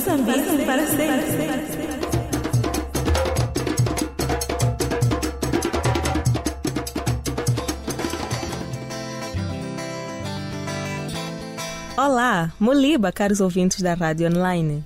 Moçambique 0.00 0.64
para 0.64 0.86
sempre. 0.86 1.50
Olá, 11.98 12.50
Moliba, 12.58 13.12
caros 13.12 13.42
ouvintes 13.42 13.82
da 13.82 13.92
Rádio 13.92 14.26
Online. 14.28 14.82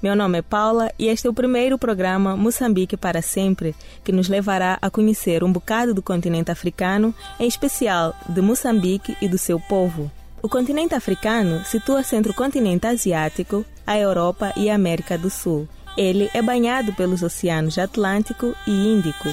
Meu 0.00 0.14
nome 0.14 0.38
é 0.38 0.42
Paula 0.42 0.92
e 0.96 1.08
este 1.08 1.26
é 1.26 1.30
o 1.30 1.34
primeiro 1.34 1.76
programa 1.76 2.36
Moçambique 2.36 2.96
para 2.96 3.20
Sempre, 3.20 3.74
que 4.04 4.12
nos 4.12 4.28
levará 4.28 4.78
a 4.80 4.88
conhecer 4.88 5.42
um 5.42 5.50
bocado 5.50 5.92
do 5.92 6.00
continente 6.00 6.52
africano, 6.52 7.12
em 7.40 7.48
especial 7.48 8.14
de 8.28 8.40
Moçambique 8.40 9.16
e 9.20 9.26
do 9.26 9.38
seu 9.38 9.58
povo. 9.58 10.08
O 10.40 10.48
continente 10.48 10.94
africano 10.94 11.64
situa-se 11.64 12.14
entre 12.14 12.30
o 12.30 12.34
continente 12.34 12.86
asiático, 12.86 13.64
a 13.86 13.98
Europa 13.98 14.52
e 14.56 14.70
a 14.70 14.74
América 14.74 15.16
do 15.16 15.30
Sul. 15.30 15.68
Ele 15.96 16.30
é 16.32 16.40
banhado 16.40 16.92
pelos 16.94 17.22
oceanos 17.22 17.78
Atlântico 17.78 18.54
e 18.66 18.70
Índico. 18.70 19.28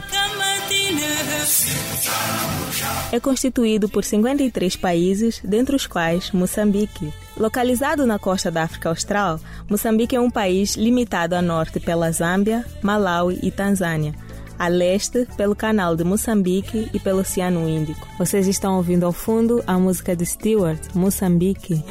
É 3.12 3.20
constituído 3.20 3.90
por 3.90 4.04
53 4.04 4.76
países, 4.76 5.42
dentre 5.44 5.76
os 5.76 5.88
quais 5.88 6.32
Moçambique. 6.32 7.12
Localizado 7.36 8.06
na 8.06 8.20
costa 8.20 8.52
da 8.52 8.64
África 8.64 8.90
Austral, 8.90 9.40
Moçambique 9.68 10.16
é 10.16 10.20
um 10.20 10.30
país 10.30 10.76
limitado 10.76 11.36
a 11.36 11.42
norte 11.42 11.80
pela 11.80 12.12
Zâmbia, 12.12 12.64
Malawi 12.84 13.40
e 13.42 13.50
Tanzânia, 13.50 14.14
a 14.60 14.68
leste 14.68 15.26
pelo 15.38 15.56
Canal 15.56 15.96
de 15.96 16.04
Moçambique 16.04 16.90
e 16.94 17.00
pelo 17.00 17.22
Oceano 17.22 17.68
Índico. 17.68 18.08
Vocês 18.18 18.48
estão 18.48 18.76
ouvindo 18.76 19.06
ao 19.06 19.14
fundo 19.14 19.64
a 19.66 19.80
música 19.80 20.16
de 20.16 20.26
Stewart, 20.26 20.82
Moçambique. 20.94 21.84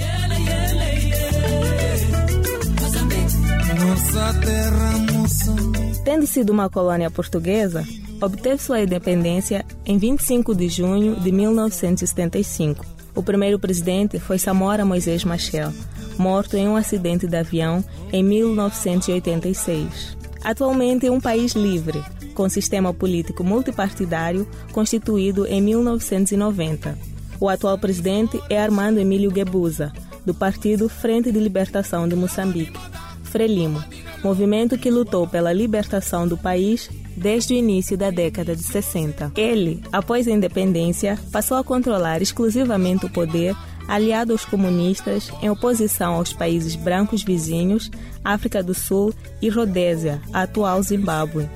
Tendo 6.05 6.27
sido 6.27 6.51
uma 6.51 6.71
colônia 6.71 7.11
portuguesa, 7.11 7.85
obteve 8.21 8.63
sua 8.63 8.81
independência 8.81 9.65
em 9.85 9.99
25 9.99 10.55
de 10.55 10.69
junho 10.69 11.17
de 11.17 11.31
1975. 11.31 12.85
O 13.15 13.23
primeiro 13.23 13.59
presidente 13.59 14.19
foi 14.19 14.39
Samora 14.39 14.85
Moisés 14.85 15.25
Machel, 15.25 15.73
morto 16.19 16.57
em 16.57 16.69
um 16.69 16.77
acidente 16.77 17.27
de 17.27 17.37
avião 17.37 17.85
em 18.13 18.23
1986. 18.23 20.17
Atualmente 20.43 21.07
é 21.07 21.11
um 21.11 21.21
país 21.21 21.53
livre, 21.53 22.03
com 22.35 22.49
sistema 22.49 22.95
político 22.95 23.43
multipartidário 23.43 24.49
constituído 24.73 25.47
em 25.47 25.61
1990. 25.61 26.99
O 27.41 27.49
atual 27.49 27.79
presidente 27.79 28.41
é 28.49 28.61
Armando 28.61 28.99
Emílio 28.99 29.31
Guebuza, 29.31 29.93
do 30.25 30.35
Partido 30.35 30.89
Frente 30.89 31.31
de 31.31 31.39
Libertação 31.39 32.09
de 32.09 32.17
Moçambique, 32.17 32.79
Frelimo, 33.25 33.83
movimento 34.23 34.79
que 34.79 34.91
lutou 34.91 35.27
pela 35.27 35.53
libertação 35.53 36.27
do 36.27 36.37
país 36.37 36.91
desde 37.17 37.55
o 37.55 37.57
início 37.57 37.97
da 37.97 38.11
década 38.11 38.55
de 38.55 38.63
60. 38.63 39.33
Ele, 39.37 39.83
após 39.93 40.27
a 40.29 40.31
independência, 40.31 41.19
passou 41.33 41.57
a 41.57 41.65
controlar 41.65 42.23
exclusivamente 42.23 43.07
o 43.07 43.11
poder 43.11 43.57
aliado 43.89 44.33
aos 44.33 44.45
comunistas 44.45 45.31
em 45.43 45.49
oposição 45.49 46.15
aos 46.15 46.33
países 46.33 46.77
brancos 46.77 47.23
vizinhos, 47.23 47.91
África 48.23 48.63
do 48.63 48.75
Sul 48.75 49.15
e 49.41 49.49
Rodésia, 49.49 50.21
a 50.33 50.43
atual 50.43 50.83
Zimbábue. 50.83 51.49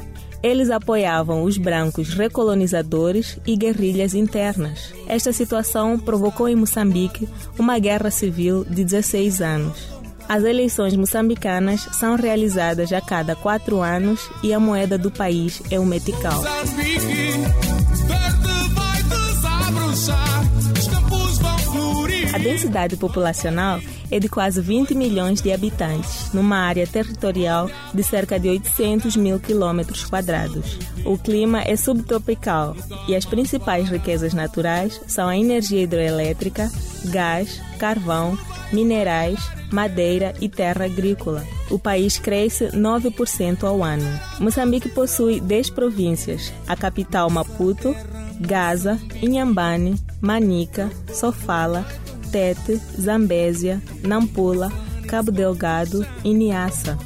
Eles 0.43 0.71
apoiavam 0.71 1.45
os 1.45 1.57
brancos 1.57 2.15
recolonizadores 2.15 3.39
e 3.47 3.55
guerrilhas 3.55 4.13
internas. 4.13 4.93
Esta 5.07 5.33
situação 5.33 5.97
provocou 5.97 6.49
em 6.49 6.57
Moçambique 6.57 7.29
uma 7.57 7.79
guerra 7.79 8.11
civil 8.11 8.65
de 8.65 8.83
16 8.83 9.41
anos. 9.41 9.92
As 10.33 10.45
eleições 10.45 10.97
moçambicanas 10.97 11.83
são 11.93 12.17
realizadas 12.17 12.91
a 12.91 13.03
cada 13.03 13.37
quatro 13.37 13.83
anos 13.83 14.31
e 14.43 14.55
a 14.55 14.59
moeda 14.59 14.97
do 14.97 15.11
país 15.11 15.61
é 15.71 15.79
o 15.79 15.85
metical. 15.85 16.43
A 22.33 22.39
densidade 22.39 22.97
populacional 22.97 23.79
é 24.11 24.19
de 24.19 24.27
quase 24.27 24.63
20 24.63 24.95
milhões 24.95 25.43
de 25.43 25.53
habitantes, 25.53 26.33
numa 26.33 26.57
área 26.57 26.87
territorial 26.87 27.71
de 27.93 28.03
cerca 28.03 28.41
de 28.41 28.49
800 28.49 29.15
mil 29.17 29.39
quilômetros 29.39 30.07
quadrados. 30.07 30.79
O 31.05 31.19
clima 31.19 31.61
é 31.61 31.77
subtropical 31.77 32.75
e 33.07 33.15
as 33.15 33.27
principais 33.27 33.91
riquezas 33.91 34.33
naturais 34.33 34.99
são 35.07 35.29
a 35.29 35.37
energia 35.37 35.83
hidroelétrica, 35.83 36.73
gás, 37.05 37.61
carvão, 37.83 38.39
minerais, 38.73 39.41
madeira 39.73 40.33
e 40.41 40.49
terra 40.49 40.85
agrícola. 40.85 41.45
O 41.69 41.81
país 41.81 42.17
cresce 42.17 42.67
9% 42.69 43.65
ao 43.65 43.83
ano. 43.83 44.09
Moçambique 44.39 44.89
possui 44.89 45.41
10 45.41 45.71
províncias: 45.71 46.53
a 46.69 46.77
capital 46.77 47.29
Maputo, 47.29 47.93
Gaza, 48.41 49.01
Inhambane, 49.21 49.97
Manica, 50.21 50.89
Sofala, 51.13 51.85
Tete, 52.31 52.81
Zambésia, 52.97 53.83
Nampula, 54.01 54.71
Cabo 55.09 55.33
Delgado 55.33 56.07
e 56.23 56.33
Niassa. 56.33 56.97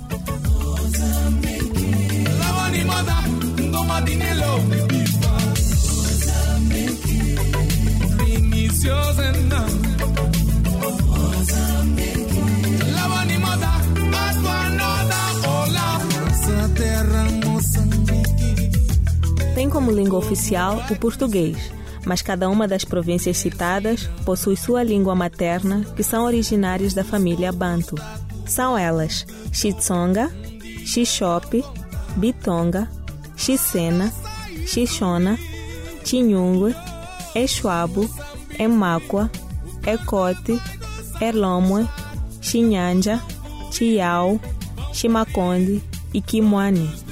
Tem 19.67 19.73
como 19.73 19.91
língua 19.91 20.21
oficial 20.21 20.81
o 20.89 20.95
português, 20.95 21.73
mas 22.05 22.23
cada 22.23 22.49
uma 22.49 22.69
das 22.69 22.85
províncias 22.85 23.37
citadas 23.37 24.09
possui 24.25 24.57
sua 24.57 24.85
língua 24.85 25.13
materna, 25.17 25.85
que 25.97 26.05
são 26.05 26.25
originárias 26.25 26.95
da 26.95 27.03
família 27.03 27.51
Bantu. 27.51 27.97
São 28.47 28.79
elas 28.79 29.27
Xitsonga, 29.51 30.31
Xixope, 30.85 31.65
Bitonga, 32.15 32.89
Xisena, 33.37 34.13
Xixona, 34.65 35.37
Tinhungue, 36.05 36.73
Exuabo, 37.35 38.09
Emáqua, 38.61 39.29
Ecote, 39.85 40.63
Erlomwe, 41.21 41.89
Xinhanja, 42.41 43.21
Chiau, 43.73 44.41
Chimaconde 44.93 45.83
e 46.15 46.21
Kimwani. 46.21 47.06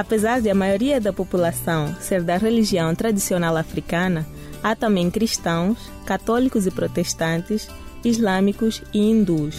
Apesar 0.00 0.40
de 0.40 0.48
a 0.48 0.54
maioria 0.54 0.98
da 0.98 1.12
população 1.12 1.94
ser 2.00 2.22
da 2.22 2.38
religião 2.38 2.94
tradicional 2.94 3.54
africana, 3.54 4.26
há 4.62 4.74
também 4.74 5.10
cristãos, 5.10 5.76
católicos 6.06 6.66
e 6.66 6.70
protestantes, 6.70 7.68
islâmicos 8.02 8.82
e 8.94 8.98
hindus. 8.98 9.56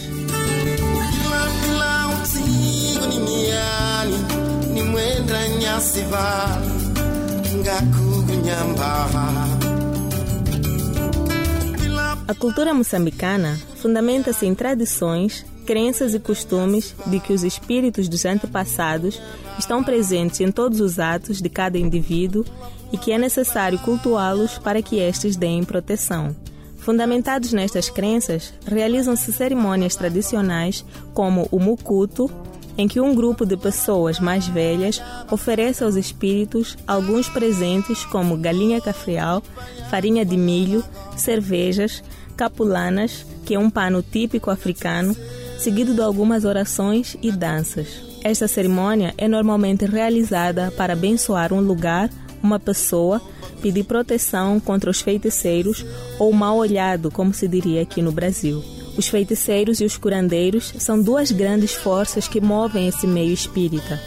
A 12.26 12.34
cultura 12.34 12.74
moçambicana 12.74 13.60
fundamenta-se 13.76 14.44
em 14.44 14.56
tradições, 14.56 15.46
crenças 15.62 16.14
e 16.14 16.18
costumes 16.18 16.94
de 17.06 17.20
que 17.20 17.32
os 17.32 17.42
espíritos 17.42 18.08
dos 18.08 18.24
antepassados 18.24 19.20
estão 19.58 19.82
presentes 19.82 20.40
em 20.40 20.50
todos 20.50 20.80
os 20.80 20.98
atos 20.98 21.40
de 21.40 21.48
cada 21.48 21.78
indivíduo 21.78 22.44
e 22.92 22.98
que 22.98 23.12
é 23.12 23.18
necessário 23.18 23.78
cultuá-los 23.78 24.58
para 24.58 24.82
que 24.82 24.98
estes 24.98 25.36
deem 25.36 25.64
proteção. 25.64 26.34
Fundamentados 26.76 27.52
nestas 27.52 27.88
crenças, 27.88 28.52
realizam-se 28.66 29.32
cerimônias 29.32 29.94
tradicionais 29.94 30.84
como 31.14 31.48
o 31.52 31.60
mucuto, 31.60 32.28
em 32.76 32.88
que 32.88 33.00
um 33.00 33.14
grupo 33.14 33.46
de 33.46 33.56
pessoas 33.56 34.18
mais 34.18 34.48
velhas 34.48 35.00
oferece 35.30 35.84
aos 35.84 35.94
espíritos 35.94 36.76
alguns 36.86 37.28
presentes 37.28 38.04
como 38.04 38.36
galinha 38.36 38.80
cafreal, 38.80 39.42
farinha 39.90 40.24
de 40.24 40.36
milho, 40.36 40.82
cervejas, 41.16 42.02
capulanas, 42.36 43.24
que 43.44 43.54
é 43.54 43.58
um 43.58 43.70
pano 43.70 44.02
típico 44.02 44.50
africano, 44.50 45.16
seguido 45.62 45.94
de 45.94 46.00
algumas 46.00 46.44
orações 46.44 47.16
e 47.22 47.30
danças. 47.30 48.02
Esta 48.24 48.48
cerimônia 48.48 49.14
é 49.16 49.28
normalmente 49.28 49.86
realizada 49.86 50.72
para 50.76 50.92
abençoar 50.94 51.52
um 51.52 51.60
lugar, 51.60 52.10
uma 52.42 52.58
pessoa, 52.58 53.22
pedir 53.62 53.84
proteção 53.84 54.58
contra 54.58 54.90
os 54.90 55.00
feiticeiros 55.00 55.86
ou 56.18 56.32
mal 56.32 56.56
olhado, 56.56 57.12
como 57.12 57.32
se 57.32 57.46
diria 57.46 57.82
aqui 57.82 58.02
no 58.02 58.10
Brasil. 58.10 58.62
Os 58.98 59.06
feiticeiros 59.06 59.80
e 59.80 59.84
os 59.84 59.96
curandeiros 59.96 60.74
são 60.78 61.00
duas 61.00 61.30
grandes 61.30 61.72
forças 61.72 62.26
que 62.26 62.40
movem 62.40 62.88
esse 62.88 63.06
meio 63.06 63.32
espírita. 63.32 64.00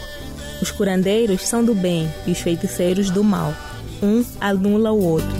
Os 0.62 0.72
curandeiros 0.72 1.48
são 1.48 1.63
do 1.63 1.74
bem 1.74 2.12
e 2.28 2.31
os 2.31 2.40
feiticeiros 2.40 3.10
do 3.10 3.24
mal. 3.24 3.54
Um 4.04 4.25
anula 4.42 4.92
o 4.92 5.01
outro. 5.01 5.36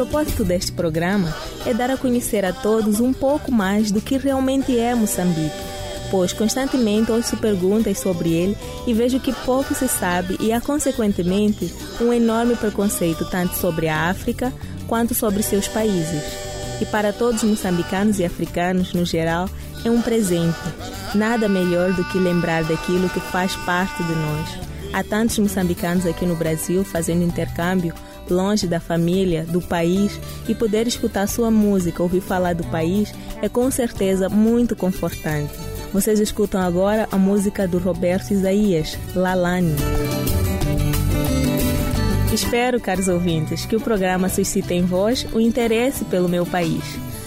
Propósito 0.00 0.44
deste 0.44 0.72
programa 0.72 1.34
é 1.66 1.74
dar 1.74 1.90
a 1.90 1.96
conhecer 1.96 2.42
a 2.42 2.54
todos 2.54 3.00
um 3.00 3.12
pouco 3.12 3.52
mais 3.52 3.90
do 3.90 4.00
que 4.00 4.16
realmente 4.16 4.78
é 4.78 4.94
Moçambique, 4.94 5.54
pois 6.10 6.32
constantemente 6.32 7.12
ouço 7.12 7.36
perguntas 7.36 7.98
sobre 7.98 8.32
ele 8.32 8.56
e 8.86 8.94
vejo 8.94 9.20
que 9.20 9.30
pouco 9.44 9.74
se 9.74 9.86
sabe 9.86 10.38
e 10.40 10.54
há, 10.54 10.60
consequentemente, 10.60 11.70
um 12.00 12.10
enorme 12.14 12.56
preconceito 12.56 13.26
tanto 13.26 13.58
sobre 13.58 13.88
a 13.88 14.08
África 14.08 14.50
quanto 14.86 15.14
sobre 15.14 15.42
seus 15.42 15.68
países. 15.68 16.22
E 16.80 16.86
para 16.86 17.12
todos 17.12 17.42
os 17.42 17.50
moçambicanos 17.50 18.18
e 18.18 18.24
africanos, 18.24 18.94
no 18.94 19.04
geral, 19.04 19.50
é 19.84 19.90
um 19.90 20.00
presente. 20.00 20.56
Nada 21.14 21.46
melhor 21.46 21.92
do 21.92 22.04
que 22.04 22.16
lembrar 22.16 22.64
daquilo 22.64 23.10
que 23.10 23.20
faz 23.20 23.54
parte 23.54 24.02
de 24.02 24.14
nós. 24.14 24.70
Há 24.94 25.04
tantos 25.04 25.38
moçambicanos 25.38 26.06
aqui 26.06 26.24
no 26.24 26.36
Brasil 26.36 26.84
fazendo 26.84 27.22
intercâmbio, 27.22 27.94
longe 28.28 28.66
da 28.66 28.80
família, 28.80 29.44
do 29.44 29.60
país, 29.60 30.20
e 30.48 30.54
poder 30.54 30.86
escutar 30.86 31.26
sua 31.26 31.50
música, 31.50 32.02
ouvir 32.02 32.20
falar 32.20 32.54
do 32.54 32.64
país, 32.64 33.12
é 33.40 33.48
com 33.48 33.70
certeza 33.70 34.28
muito 34.28 34.74
confortante. 34.76 35.52
Vocês 35.92 36.20
escutam 36.20 36.60
agora 36.60 37.08
a 37.10 37.16
música 37.16 37.66
do 37.66 37.78
Roberto 37.78 38.30
Isaías, 38.30 38.96
Lalani. 39.14 39.74
Espero, 42.32 42.80
caros 42.80 43.08
ouvintes, 43.08 43.66
que 43.66 43.74
o 43.74 43.80
programa 43.80 44.28
suscite 44.28 44.72
em 44.72 44.84
vós 44.84 45.26
o 45.32 45.40
interesse 45.40 46.04
pelo 46.04 46.28
meu 46.28 46.46
país. 46.46 46.84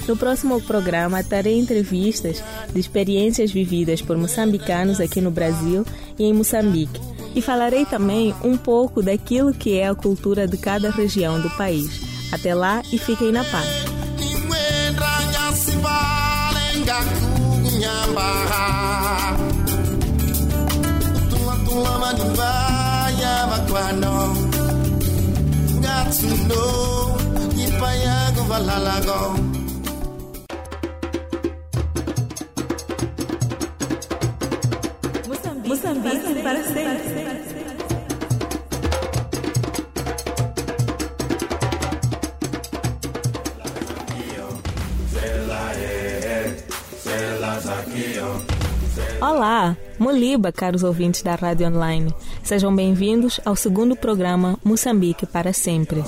No 0.08 0.18
próximo 0.18 0.62
programa, 0.62 1.24
terei 1.24 1.60
entrevistas 1.60 2.44
de 2.74 2.80
experiências 2.80 3.52
vividas 3.52 4.02
por 4.02 4.18
moçambicanos 4.18 5.00
aqui 5.00 5.20
no 5.22 5.32
Brasil 5.32 5.86
e 6.18 6.24
em 6.24 6.34
Moçambique. 6.34 7.13
E 7.36 7.42
falarei 7.42 7.86
também 7.86 8.34
um 8.44 8.56
pouco 8.56 9.02
daquilo 9.02 9.54
que 9.54 9.78
é 9.78 9.88
a 9.88 9.96
cultura 9.96 10.48
de 10.48 10.58
cada 10.58 10.92
região 10.92 11.42
do 11.42 11.50
país. 11.52 12.02
Até 12.32 12.54
lá 12.54 12.82
e 12.92 12.98
fiquem 12.98 13.32
na 13.32 13.44
paz. 13.44 13.68
Moçambique 35.68 36.23
para 36.44 36.62
sempre. 36.62 37.24
Olá, 49.22 49.78
Moliba, 49.98 50.52
caros 50.52 50.84
ouvintes 50.84 51.22
da 51.22 51.36
Rádio 51.36 51.68
Online. 51.68 52.14
Sejam 52.44 52.76
bem-vindos 52.76 53.40
ao 53.46 53.56
segundo 53.56 53.96
programa 53.96 54.60
Moçambique 54.64 55.26
para 55.26 55.54
sempre. 55.54 56.04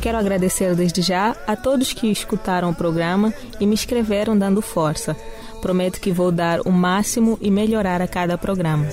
Quero 0.00 0.18
agradecer 0.18 0.74
desde 0.74 1.00
já 1.00 1.36
a 1.46 1.54
todos 1.54 1.92
que 1.92 2.10
escutaram 2.10 2.70
o 2.70 2.74
programa 2.74 3.32
e 3.60 3.66
me 3.66 3.74
escreveram 3.74 4.36
dando 4.36 4.60
força. 4.60 5.16
Prometo 5.60 6.00
que 6.00 6.12
vou 6.12 6.30
dar 6.30 6.60
o 6.60 6.70
máximo 6.70 7.38
e 7.40 7.50
melhorar 7.50 8.00
a 8.00 8.08
cada 8.08 8.38
programa. 8.38 8.86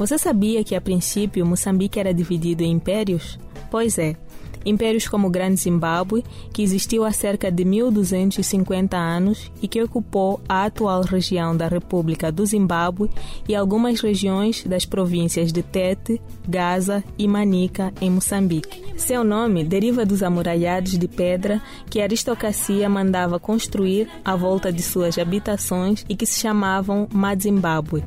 Você 0.00 0.16
sabia 0.16 0.64
que 0.64 0.74
a 0.74 0.80
princípio 0.80 1.44
Moçambique 1.44 2.00
era 2.00 2.14
dividido 2.14 2.62
em 2.62 2.72
impérios? 2.72 3.38
Pois 3.70 3.98
é. 3.98 4.16
Impérios 4.64 5.08
como 5.08 5.28
o 5.28 5.30
Grande 5.30 5.60
Zimbábue, 5.60 6.24
que 6.52 6.62
existiu 6.62 7.04
há 7.04 7.12
cerca 7.12 7.50
de 7.50 7.64
1250 7.64 8.96
anos 8.96 9.50
e 9.62 9.68
que 9.68 9.82
ocupou 9.82 10.40
a 10.48 10.64
atual 10.64 11.02
região 11.02 11.56
da 11.56 11.68
República 11.68 12.30
do 12.30 12.44
Zimbábue 12.44 13.10
e 13.48 13.54
algumas 13.54 14.00
regiões 14.00 14.64
das 14.64 14.84
províncias 14.84 15.52
de 15.52 15.62
Tete, 15.62 16.20
Gaza 16.48 17.02
e 17.18 17.26
Manica, 17.26 17.92
em 18.00 18.10
Moçambique. 18.10 18.82
Seu 18.96 19.24
nome 19.24 19.64
deriva 19.64 20.04
dos 20.04 20.22
amuralhados 20.22 20.98
de 20.98 21.08
pedra 21.08 21.62
que 21.88 22.00
a 22.00 22.04
aristocracia 22.04 22.88
mandava 22.88 23.40
construir 23.40 24.08
à 24.24 24.36
volta 24.36 24.72
de 24.72 24.82
suas 24.82 25.18
habitações 25.18 26.04
e 26.08 26.14
que 26.14 26.26
se 26.26 26.40
chamavam 26.40 27.08
Madzimbábue. 27.12 28.04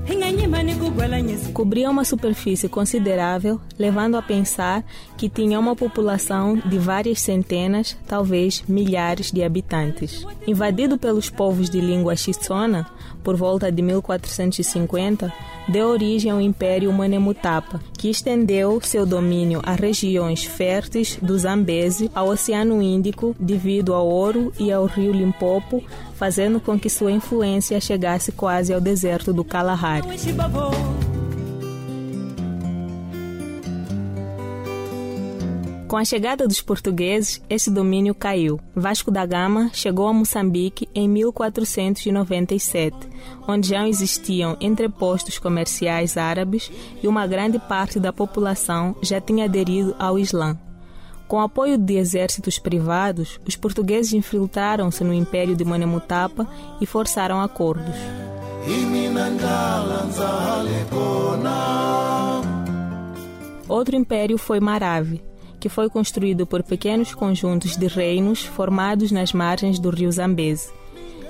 Cobria 1.53 1.89
uma 1.89 2.05
superfície 2.05 2.69
considerável, 2.69 3.59
levando 3.77 4.15
a 4.15 4.21
pensar 4.21 4.83
que 5.17 5.27
tinha 5.27 5.59
uma 5.59 5.75
população 5.75 6.55
de 6.55 6.77
várias 6.77 7.19
centenas, 7.19 7.97
talvez 8.07 8.63
milhares 8.67 9.31
de 9.31 9.43
habitantes. 9.43 10.25
Invadido 10.47 10.97
pelos 10.97 11.29
povos 11.29 11.69
de 11.69 11.79
língua 11.79 12.15
xitsona, 12.15 12.87
por 13.23 13.35
volta 13.35 13.71
de 13.71 13.81
1450, 13.81 15.31
deu 15.67 15.87
origem 15.87 16.31
ao 16.31 16.41
Império 16.41 16.91
Manemutapa, 16.91 17.79
que 17.97 18.09
estendeu 18.09 18.79
seu 18.81 19.05
domínio 19.05 19.61
a 19.63 19.73
regiões 19.73 20.43
férteis 20.43 21.17
do 21.21 21.37
Zambeze 21.37 22.11
ao 22.13 22.27
Oceano 22.27 22.81
Índico 22.81 23.35
devido 23.39 23.93
ao 23.93 24.07
ouro 24.07 24.51
e 24.59 24.71
ao 24.71 24.85
rio 24.85 25.11
Limpopo, 25.11 25.81
fazendo 26.15 26.59
com 26.59 26.77
que 26.77 26.89
sua 26.89 27.11
influência 27.11 27.79
chegasse 27.79 28.31
quase 28.31 28.73
ao 28.73 28.81
deserto 28.81 29.31
do 29.31 29.43
Kalahari. 29.43 30.07
Com 35.93 35.97
a 35.97 36.03
chegada 36.03 36.47
dos 36.47 36.59
portugueses, 36.59 37.39
esse 37.47 37.69
domínio 37.69 38.15
caiu. 38.15 38.59
Vasco 38.75 39.11
da 39.11 39.23
Gama 39.27 39.69
chegou 39.73 40.07
a 40.07 40.13
Moçambique 40.13 40.89
em 40.95 41.07
1497, 41.07 42.97
onde 43.47 43.69
já 43.69 43.87
existiam 43.87 44.57
entrepostos 44.59 45.37
comerciais 45.37 46.17
árabes 46.17 46.71
e 47.03 47.07
uma 47.07 47.27
grande 47.27 47.59
parte 47.59 47.99
da 47.99 48.11
população 48.11 48.95
já 49.03 49.21
tinha 49.21 49.45
aderido 49.45 49.95
ao 49.99 50.17
Islã. 50.17 50.57
Com 51.27 51.39
apoio 51.39 51.77
de 51.77 51.93
exércitos 51.93 52.57
privados, 52.57 53.39
os 53.47 53.55
portugueses 53.55 54.13
infiltraram-se 54.13 55.03
no 55.03 55.13
Império 55.13 55.55
de 55.55 55.63
Manemutapa 55.63 56.49
e 56.81 56.87
forçaram 56.87 57.39
acordos. 57.39 57.93
Outro 63.69 63.95
império 63.95 64.39
foi 64.39 64.59
Marave, 64.59 65.21
que 65.63 65.69
foi 65.69 65.89
construído 65.89 66.45
por 66.45 66.61
pequenos 66.61 67.15
conjuntos 67.15 67.77
de 67.77 67.87
reinos 67.87 68.43
formados 68.43 69.13
nas 69.13 69.31
margens 69.31 69.79
do 69.79 69.89
rio 69.89 70.11
Zambeze. 70.11 70.73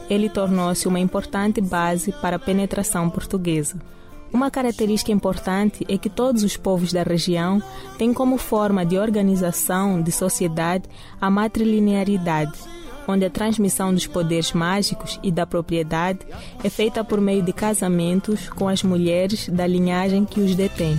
Ele 0.09 0.27
tornou-se 0.27 0.87
uma 0.87 0.99
importante 0.99 1.61
base 1.61 2.11
para 2.13 2.37
a 2.37 2.39
penetração 2.39 3.11
portuguesa. 3.11 3.79
Uma 4.33 4.49
característica 4.49 5.11
importante 5.11 5.85
é 5.87 5.99
que 5.99 6.09
todos 6.09 6.41
os 6.43 6.57
povos 6.57 6.91
da 6.91 7.03
região 7.03 7.61
têm 7.99 8.11
como 8.11 8.39
forma 8.39 8.83
de 8.83 8.97
organização 8.97 10.01
de 10.01 10.11
sociedade 10.11 10.89
a 11.21 11.29
matrilinearidade, 11.29 12.57
onde 13.07 13.25
a 13.25 13.29
transmissão 13.29 13.93
dos 13.93 14.07
poderes 14.07 14.51
mágicos 14.51 15.19
e 15.21 15.31
da 15.31 15.45
propriedade 15.45 16.21
é 16.63 16.71
feita 16.71 17.03
por 17.03 17.21
meio 17.21 17.43
de 17.43 17.53
casamentos 17.53 18.49
com 18.49 18.67
as 18.67 18.81
mulheres 18.81 19.47
da 19.47 19.67
linhagem 19.67 20.25
que 20.25 20.39
os 20.39 20.55
detém. 20.55 20.97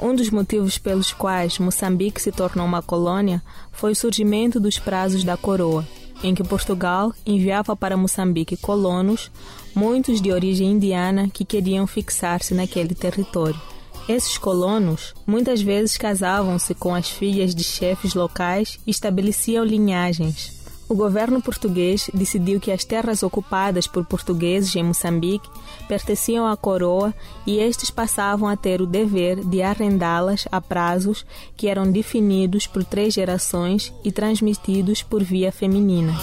Um 0.00 0.14
dos 0.14 0.30
motivos 0.30 0.76
pelos 0.76 1.12
quais 1.12 1.58
Moçambique 1.58 2.20
se 2.20 2.30
tornou 2.30 2.66
uma 2.66 2.82
colônia 2.82 3.42
foi 3.72 3.92
o 3.92 3.96
surgimento 3.96 4.60
dos 4.60 4.78
prazos 4.78 5.24
da 5.24 5.36
coroa, 5.36 5.86
em 6.22 6.34
que 6.34 6.44
Portugal 6.44 7.14
enviava 7.24 7.74
para 7.74 7.96
Moçambique 7.96 8.56
colonos, 8.56 9.30
muitos 9.74 10.20
de 10.20 10.30
origem 10.32 10.72
indiana, 10.72 11.28
que 11.32 11.44
queriam 11.44 11.86
fixar-se 11.86 12.54
naquele 12.54 12.94
território. 12.94 13.60
Esses 14.08 14.38
colonos 14.38 15.14
muitas 15.26 15.60
vezes 15.60 15.96
casavam-se 15.96 16.74
com 16.74 16.94
as 16.94 17.10
filhas 17.10 17.54
de 17.54 17.64
chefes 17.64 18.14
locais 18.14 18.78
e 18.86 18.90
estabeleciam 18.90 19.64
linhagens, 19.64 20.55
O 20.88 20.94
governo 20.94 21.42
português 21.42 22.08
decidiu 22.14 22.60
que 22.60 22.70
as 22.70 22.84
terras 22.84 23.24
ocupadas 23.24 23.88
por 23.88 24.04
portugueses 24.04 24.74
em 24.76 24.84
Moçambique 24.84 25.48
pertenciam 25.88 26.46
à 26.46 26.56
coroa 26.56 27.12
e 27.44 27.58
estes 27.58 27.90
passavam 27.90 28.48
a 28.48 28.56
ter 28.56 28.80
o 28.80 28.86
dever 28.86 29.44
de 29.44 29.62
arrendá-las 29.62 30.46
a 30.50 30.60
prazos 30.60 31.26
que 31.56 31.66
eram 31.66 31.90
definidos 31.90 32.68
por 32.68 32.84
três 32.84 33.14
gerações 33.14 33.92
e 34.04 34.12
transmitidos 34.12 35.02
por 35.02 35.24
via 35.24 35.50
feminina. 35.50 36.14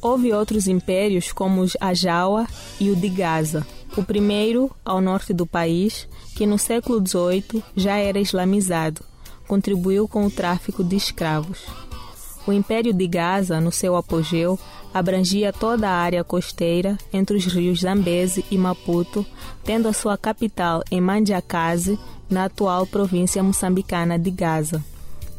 Houve 0.00 0.32
outros 0.32 0.66
impérios 0.66 1.30
como 1.30 1.60
os 1.60 1.76
Ajawa 1.80 2.48
e 2.80 2.90
o 2.90 2.96
de 2.96 3.08
Gaza. 3.08 3.64
O 3.96 4.02
primeiro, 4.02 4.70
ao 4.84 5.00
norte 5.00 5.34
do 5.34 5.46
país, 5.46 6.08
que 6.34 6.46
no 6.46 6.58
século 6.58 6.98
XVIII 7.06 7.62
já 7.76 7.96
era 7.96 8.18
islamizado, 8.18 9.02
contribuiu 9.46 10.08
com 10.08 10.24
o 10.24 10.30
tráfico 10.30 10.82
de 10.82 10.96
escravos. 10.96 11.66
O 12.46 12.52
Império 12.52 12.92
de 12.92 13.06
Gaza, 13.06 13.60
no 13.60 13.70
seu 13.70 13.94
apogeu, 13.94 14.58
abrangia 14.94 15.52
toda 15.52 15.88
a 15.88 15.94
área 15.94 16.24
costeira 16.24 16.96
entre 17.12 17.36
os 17.36 17.44
rios 17.44 17.80
Zambeze 17.80 18.44
e 18.50 18.56
Maputo, 18.56 19.24
tendo 19.62 19.88
a 19.88 19.92
sua 19.92 20.16
capital 20.16 20.82
em 20.90 21.00
Mandiakaze, 21.00 21.98
na 22.30 22.46
atual 22.46 22.86
província 22.86 23.42
moçambicana 23.42 24.18
de 24.18 24.30
Gaza. 24.30 24.82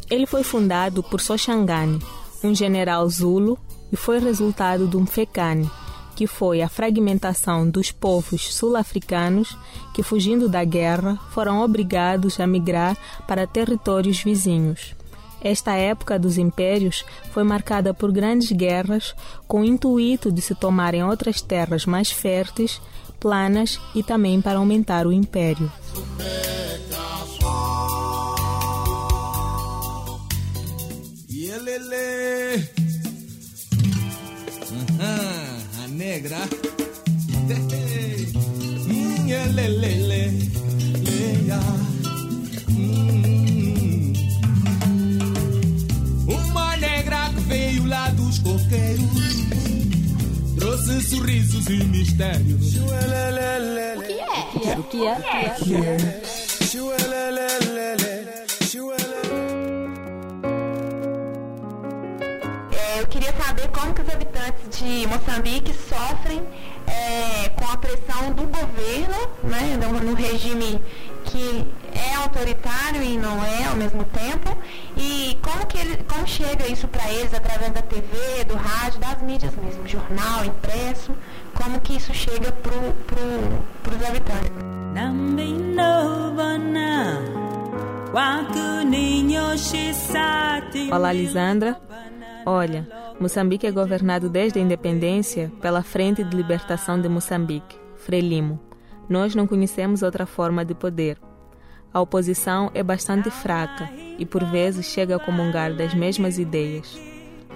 Ele 0.09 0.27
foi 0.27 0.43
fundado 0.43 1.01
por 1.01 1.19
Sochangane, 1.19 1.99
um 2.43 2.53
general 2.53 3.09
zulo 3.09 3.57
e 3.91 3.95
foi 3.95 4.19
resultado 4.19 4.87
de 4.87 4.95
um 4.95 5.05
fecane, 5.05 5.69
que 6.15 6.27
foi 6.27 6.61
a 6.61 6.69
fragmentação 6.69 7.69
dos 7.69 7.91
povos 7.91 8.53
sul-africanos 8.53 9.57
que, 9.93 10.03
fugindo 10.03 10.47
da 10.47 10.63
guerra, 10.63 11.19
foram 11.31 11.61
obrigados 11.61 12.39
a 12.39 12.47
migrar 12.47 12.97
para 13.27 13.47
territórios 13.47 14.21
vizinhos. 14.21 14.95
Esta 15.41 15.73
época 15.73 16.17
dos 16.17 16.37
impérios 16.37 17.03
foi 17.31 17.43
marcada 17.43 17.93
por 17.93 18.11
grandes 18.11 18.51
guerras 18.51 19.13
com 19.45 19.61
o 19.61 19.65
intuito 19.65 20.31
de 20.31 20.41
se 20.41 20.55
tomarem 20.55 21.03
outras 21.03 21.41
terras 21.41 21.85
mais 21.85 22.09
férteis, 22.09 22.81
planas 23.19 23.79
e 23.93 24.01
também 24.01 24.41
para 24.41 24.59
aumentar 24.59 25.05
o 25.05 25.11
império. 25.11 25.69
Negra. 36.13 36.37
Minha 38.85 39.45
lelele, 39.47 40.51
leia. 41.09 41.59
Hum. 42.69 44.13
Uma 46.27 46.77
negra 46.77 47.29
que 47.33 47.41
veio 47.41 47.87
lá 47.87 48.09
dos 48.11 48.37
coqueiros. 48.39 49.33
Trouxe 50.59 51.01
sorrisos 51.01 51.65
e 51.67 51.83
mistérios. 51.85 52.75
O 52.75 54.03
que 54.03 54.17
é? 54.21 54.77
O 54.77 54.83
que 54.83 55.07
é? 55.07 55.13
O 55.17 55.23
que 55.23 55.33
é? 55.33 55.55
O 55.59 55.65
que 55.65 55.75
é? 55.75 56.33
queria 63.13 63.33
saber 63.33 63.67
como 63.69 63.93
que 63.93 64.01
os 64.01 64.09
habitantes 64.09 64.32
de 64.83 65.07
Moçambique 65.07 65.73
sofrem 65.73 66.41
é, 66.85 67.49
com 67.49 67.71
a 67.71 67.77
pressão 67.77 68.31
do 68.33 68.43
governo, 68.43 69.15
né, 69.43 69.77
no 70.03 70.13
regime 70.13 70.81
que 71.23 71.65
é 71.93 72.15
autoritário 72.15 73.01
e 73.01 73.17
não 73.17 73.43
é 73.43 73.65
ao 73.67 73.75
mesmo 73.77 74.03
tempo, 74.03 74.57
e 74.97 75.37
como 75.41 75.65
que 75.65 75.77
ele, 75.77 76.03
como 76.03 76.27
chega 76.27 76.67
isso 76.67 76.87
para 76.87 77.09
eles 77.11 77.33
através 77.33 77.71
da 77.71 77.81
TV, 77.81 78.43
do 78.45 78.55
rádio, 78.55 78.99
das 78.99 79.21
mídias 79.21 79.55
mesmo, 79.55 79.87
jornal, 79.87 80.43
impresso, 80.43 81.13
como 81.53 81.79
que 81.79 81.95
isso 81.95 82.13
chega 82.13 82.51
para 82.51 82.71
pro, 83.07 83.95
os 83.95 84.05
habitantes. 84.05 84.51
Olá, 90.91 91.11
Lisandra. 91.11 91.79
Olha, 92.45 92.87
Moçambique 93.19 93.65
é 93.65 93.71
governado 93.71 94.29
desde 94.29 94.59
a 94.59 94.61
independência 94.61 95.51
pela 95.61 95.81
Frente 95.81 96.23
de 96.23 96.35
Libertação 96.35 96.99
de 96.99 97.07
Moçambique, 97.07 97.77
Frelimo. 97.95 98.59
Nós 99.07 99.33
não 99.33 99.47
conhecemos 99.47 100.01
outra 100.01 100.25
forma 100.25 100.65
de 100.65 100.73
poder. 100.73 101.17
A 101.93 102.01
oposição 102.01 102.69
é 102.73 102.83
bastante 102.83 103.29
fraca 103.29 103.89
e 104.17 104.25
por 104.25 104.43
vezes 104.43 104.87
chega 104.87 105.15
a 105.15 105.19
comungar 105.19 105.73
das 105.73 105.93
mesmas 105.93 106.37
ideias. 106.37 106.99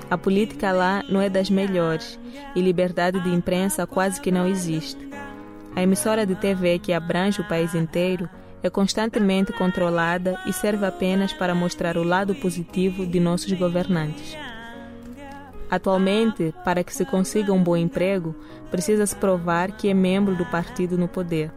A 0.09 0.17
política 0.17 0.71
lá 0.71 1.03
não 1.09 1.21
é 1.21 1.29
das 1.29 1.49
melhores 1.49 2.17
e 2.55 2.61
liberdade 2.61 3.19
de 3.19 3.33
imprensa 3.33 3.85
quase 3.85 4.21
que 4.21 4.31
não 4.31 4.47
existe. 4.47 5.09
A 5.75 5.83
emissora 5.83 6.25
de 6.25 6.35
TV 6.35 6.79
que 6.79 6.93
abrange 6.93 7.41
o 7.41 7.47
país 7.47 7.75
inteiro 7.75 8.29
é 8.63 8.69
constantemente 8.69 9.51
controlada 9.53 10.39
e 10.45 10.53
serve 10.53 10.85
apenas 10.85 11.33
para 11.33 11.53
mostrar 11.53 11.97
o 11.97 12.03
lado 12.03 12.33
positivo 12.35 13.05
de 13.05 13.19
nossos 13.19 13.51
governantes. 13.53 14.35
Atualmente, 15.69 16.53
para 16.63 16.83
que 16.83 16.93
se 16.93 17.05
consiga 17.05 17.51
um 17.51 17.61
bom 17.61 17.75
emprego, 17.75 18.35
precisa-se 18.71 19.15
provar 19.15 19.71
que 19.71 19.89
é 19.89 19.93
membro 19.93 20.35
do 20.35 20.45
partido 20.45 20.97
no 20.97 21.07
poder. 21.07 21.51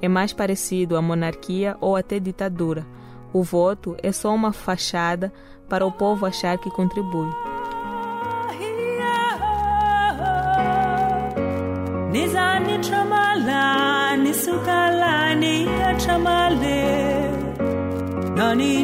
É 0.00 0.08
mais 0.08 0.32
parecido 0.32 0.96
à 0.96 1.02
monarquia 1.02 1.76
ou 1.80 1.96
até 1.96 2.18
ditadura. 2.18 2.86
O 3.32 3.42
voto 3.42 3.96
é 4.02 4.12
só 4.12 4.34
uma 4.34 4.52
fachada 4.52 5.32
para 5.68 5.86
o 5.86 5.92
povo 5.92 6.26
achar 6.26 6.58
que 6.58 6.70
contribui. 6.70 7.30
Nizani 12.12 12.80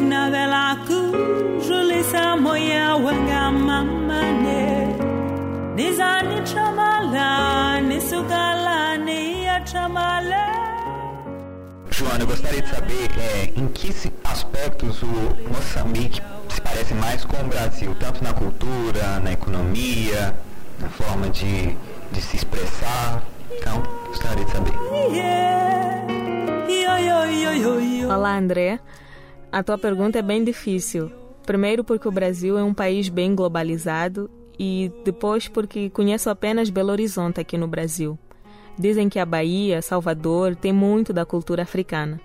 nagalaku, 0.01 0.99
julisa 1.59 2.37
moya 2.37 2.95
wangama. 2.95 3.66
Eu 12.19 12.25
gostaria 12.25 12.61
de 12.61 12.69
saber 12.69 13.09
é, 13.19 13.45
em 13.55 13.67
que 13.67 13.93
aspectos 14.23 15.03
o 15.03 15.07
Moçambique 15.49 16.19
se 16.49 16.61
parece 16.61 16.93
mais 16.95 17.23
com 17.23 17.37
o 17.37 17.47
Brasil, 17.47 17.95
tanto 17.99 18.23
na 18.23 18.33
cultura, 18.33 19.19
na 19.19 19.33
economia, 19.33 20.35
na 20.79 20.89
forma 20.89 21.29
de, 21.29 21.77
de 22.11 22.21
se 22.21 22.37
expressar. 22.37 23.23
Então, 23.51 23.83
gostaria 24.07 24.43
de 24.43 24.51
saber. 24.51 24.73
Olá, 28.11 28.37
André. 28.37 28.79
A 29.51 29.61
tua 29.61 29.77
pergunta 29.77 30.17
é 30.17 30.21
bem 30.23 30.43
difícil. 30.43 31.11
Primeiro, 31.45 31.83
porque 31.83 32.07
o 32.07 32.11
Brasil 32.11 32.57
é 32.57 32.63
um 32.63 32.73
país 32.73 33.09
bem 33.09 33.35
globalizado, 33.35 34.29
e 34.59 34.91
depois, 35.05 35.47
porque 35.47 35.89
conheço 35.91 36.29
apenas 36.29 36.69
Belo 36.69 36.91
Horizonte 36.91 37.39
aqui 37.39 37.57
no 37.57 37.67
Brasil. 37.67 38.17
Dizem 38.77 39.09
que 39.09 39.19
a 39.19 39.25
Bahia, 39.25 39.81
Salvador, 39.81 40.55
tem 40.55 40.71
muito 40.71 41.11
da 41.11 41.25
cultura 41.25 41.63
africana. 41.63 42.21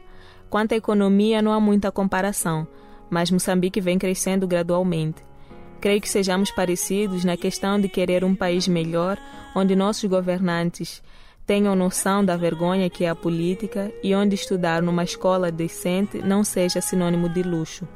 Quanto 0.50 0.72
à 0.72 0.76
economia, 0.76 1.40
não 1.40 1.52
há 1.52 1.58
muita 1.58 1.90
comparação, 1.90 2.66
mas 3.08 3.30
Moçambique 3.30 3.80
vem 3.80 3.98
crescendo 3.98 4.46
gradualmente. 4.46 5.22
Creio 5.80 6.00
que 6.00 6.08
sejamos 6.08 6.50
parecidos 6.50 7.24
na 7.24 7.36
questão 7.36 7.80
de 7.80 7.88
querer 7.88 8.22
um 8.22 8.34
país 8.34 8.68
melhor, 8.68 9.18
onde 9.56 9.74
nossos 9.74 10.04
governantes 10.08 11.02
tenham 11.46 11.74
noção 11.74 12.24
da 12.24 12.36
vergonha 12.36 12.88
que 12.88 13.04
é 13.04 13.08
a 13.08 13.14
política 13.14 13.92
e 14.02 14.14
onde 14.14 14.34
estudar 14.34 14.80
numa 14.80 15.04
escola 15.04 15.50
decente 15.50 16.18
não 16.18 16.44
seja 16.44 16.80
sinônimo 16.80 17.28
de 17.28 17.42
luxo. 17.42 17.88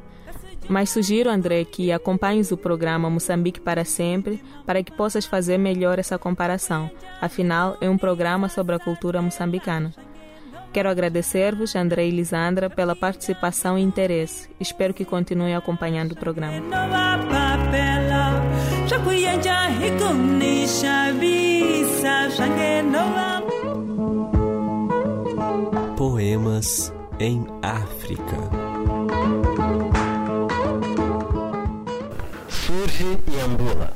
Mas 0.68 0.90
sugiro, 0.90 1.30
André, 1.30 1.64
que 1.64 1.92
acompanhes 1.92 2.50
o 2.50 2.56
programa 2.56 3.08
Moçambique 3.08 3.60
para 3.60 3.84
Sempre 3.84 4.42
para 4.64 4.82
que 4.82 4.92
possas 4.92 5.24
fazer 5.24 5.58
melhor 5.58 5.98
essa 5.98 6.18
comparação. 6.18 6.90
Afinal, 7.20 7.76
é 7.80 7.88
um 7.88 7.98
programa 7.98 8.48
sobre 8.48 8.74
a 8.74 8.78
cultura 8.78 9.22
moçambicana. 9.22 9.94
Quero 10.72 10.90
agradecer-vos, 10.90 11.74
André 11.74 12.06
e 12.06 12.10
Lisandra, 12.10 12.68
pela 12.68 12.94
participação 12.94 13.78
e 13.78 13.82
interesse. 13.82 14.50
Espero 14.60 14.92
que 14.92 15.04
continuem 15.04 15.54
acompanhando 15.54 16.12
o 16.12 16.16
programa. 16.16 16.62
Poemas 25.96 26.92
em 27.18 27.46
África. 27.62 28.36
E 33.04 33.40
ambula. 33.40 33.92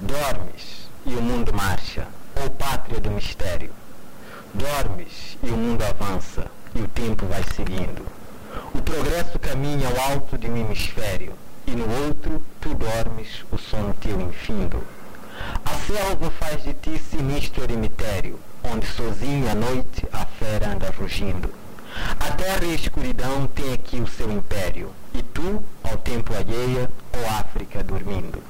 Dormes 0.00 0.88
e 1.06 1.14
o 1.14 1.22
mundo 1.22 1.54
marcha, 1.54 2.06
ó 2.36 2.48
pátria 2.50 3.00
do 3.00 3.10
mistério. 3.10 3.70
Dormes 4.52 5.38
e 5.42 5.50
o 5.50 5.56
mundo 5.56 5.82
avança, 5.82 6.46
e 6.74 6.82
o 6.82 6.88
tempo 6.88 7.24
vai 7.26 7.42
seguindo. 7.56 8.06
O 8.74 8.82
progresso 8.82 9.38
caminha 9.38 9.88
ao 9.88 10.12
alto 10.12 10.36
de 10.36 10.50
um 10.50 10.56
hemisfério 10.56 11.32
e 11.66 11.70
no 11.70 11.86
outro 12.06 12.42
tu 12.60 12.74
dormes 12.74 13.44
o 13.50 13.56
sono 13.56 13.94
teu 13.94 14.20
infindo. 14.20 14.82
A 15.64 15.70
selva 15.86 16.30
faz 16.30 16.62
de 16.62 16.74
ti 16.74 17.00
sinistro 17.10 17.64
eremitério, 17.64 18.38
onde 18.62 18.86
sozinho 18.86 19.50
à 19.50 19.54
noite 19.54 20.06
a 20.12 20.26
fera 20.26 20.72
anda 20.72 20.92
rugindo. 20.98 21.50
A 22.20 22.30
terra 22.32 22.64
e 22.64 22.72
a 22.72 22.74
escuridão 22.74 23.46
têm 23.46 23.72
aqui 23.72 23.96
o 24.00 24.06
seu 24.06 24.30
império, 24.30 24.92
e 25.14 25.22
tu, 25.22 25.62
ao 25.94 25.98
tempo 25.98 26.34
alheia, 26.34 26.90
ó 27.12 27.40
África, 27.40 27.82
dormindo. 27.84 28.42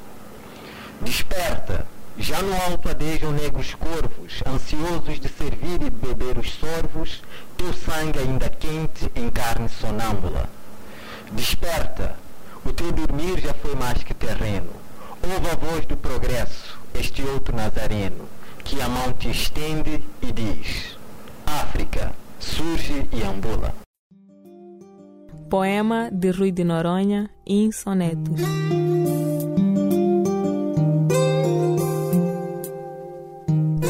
Desperta, 1.03 1.87
já 2.17 2.41
no 2.41 2.55
alto 2.63 2.89
adejam 2.89 3.33
negros 3.33 3.75
corvos, 3.75 4.43
ansiosos 4.47 5.21
de 5.21 5.29
servir 5.29 5.83
e 5.83 5.91
beber 5.91 6.39
os 6.39 6.51
sorvos, 6.55 7.23
teu 7.59 7.73
sangue 7.75 8.19
ainda 8.19 8.49
quente 8.49 9.11
em 9.15 9.29
carne 9.29 9.69
sonâmbula. 9.69 10.49
Desperta, 11.33 12.17
o 12.65 12.73
teu 12.73 12.91
dormir 12.93 13.41
já 13.41 13.53
foi 13.53 13.75
mais 13.75 14.03
que 14.03 14.15
terreno. 14.15 14.71
Ouve 15.23 15.51
a 15.51 15.55
voz 15.55 15.85
do 15.85 15.97
progresso, 15.99 16.79
este 16.95 17.23
outro 17.23 17.55
nazareno, 17.55 18.27
que 18.65 18.81
a 18.81 18.89
mão 18.89 19.13
te 19.13 19.31
estende 19.31 20.03
e 20.23 20.33
diz: 20.33 20.97
África, 21.45 22.13
surge 22.39 23.07
e 23.13 23.23
ambula. 23.23 23.84
Poema 25.49 26.11
de 26.11 26.31
Rui 26.31 26.51
de 26.51 26.65
Noronha 26.65 27.31
em 27.47 27.71
sonetos. 27.71 28.41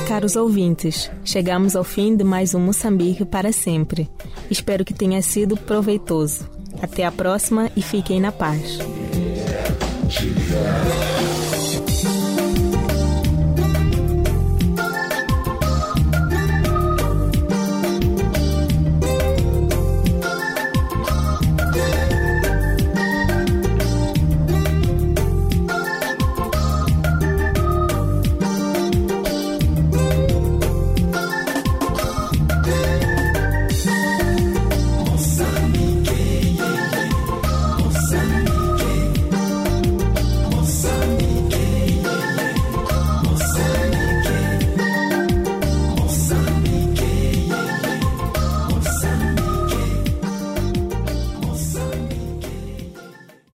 Caros 0.08 0.36
ouvintes, 0.36 1.10
chegamos 1.24 1.74
ao 1.74 1.82
fim 1.82 2.16
de 2.16 2.22
mais 2.22 2.54
um 2.54 2.60
Moçambique 2.60 3.24
para 3.24 3.52
sempre. 3.52 4.08
Espero 4.50 4.84
que 4.84 4.94
tenha 4.94 5.22
sido 5.22 5.56
proveitoso. 5.56 6.48
Até 6.82 7.04
a 7.04 7.12
próxima 7.12 7.70
e 7.74 7.82
fiquem 7.82 8.20
na 8.20 8.30
paz. 8.30 8.78